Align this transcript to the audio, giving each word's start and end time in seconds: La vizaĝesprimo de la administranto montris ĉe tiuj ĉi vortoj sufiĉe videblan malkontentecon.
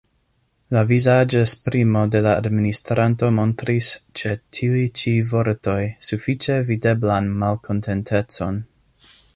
La 0.75 0.81
vizaĝesprimo 0.91 2.01
de 2.15 2.21
la 2.27 2.31
administranto 2.43 3.29
montris 3.41 3.91
ĉe 4.21 4.33
tiuj 4.59 4.83
ĉi 5.01 5.15
vortoj 5.35 5.79
sufiĉe 6.11 6.61
videblan 6.73 7.33
malkontentecon. 7.45 8.61